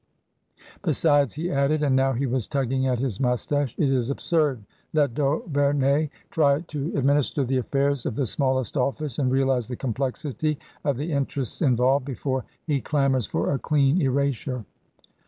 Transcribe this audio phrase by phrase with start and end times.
[0.83, 4.63] "Besides," he added— ^and now he was tugging at his moustache —"it is absurd.
[4.93, 6.93] Let d'Auverney try to ad TRANSITION.
[6.95, 11.61] 147 minister the af&irs of the smallest office and realize the complexity of the interests
[11.61, 14.65] involved before he clamours for a clean erasure."